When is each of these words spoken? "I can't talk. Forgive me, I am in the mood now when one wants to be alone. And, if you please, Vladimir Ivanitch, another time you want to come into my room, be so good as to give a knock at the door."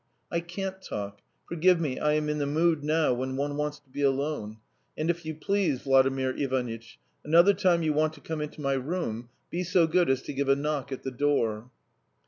"I 0.31 0.39
can't 0.39 0.81
talk. 0.81 1.21
Forgive 1.47 1.79
me, 1.79 1.99
I 1.99 2.13
am 2.13 2.27
in 2.27 2.39
the 2.39 2.47
mood 2.47 2.83
now 2.83 3.13
when 3.13 3.35
one 3.35 3.55
wants 3.55 3.77
to 3.81 3.89
be 3.91 4.01
alone. 4.01 4.57
And, 4.97 5.11
if 5.11 5.27
you 5.27 5.35
please, 5.35 5.81
Vladimir 5.83 6.33
Ivanitch, 6.35 6.97
another 7.23 7.53
time 7.53 7.83
you 7.83 7.93
want 7.93 8.13
to 8.13 8.19
come 8.19 8.41
into 8.41 8.61
my 8.61 8.73
room, 8.73 9.29
be 9.51 9.63
so 9.63 9.85
good 9.85 10.09
as 10.09 10.23
to 10.23 10.33
give 10.33 10.49
a 10.49 10.55
knock 10.55 10.91
at 10.91 11.03
the 11.03 11.11
door." 11.11 11.69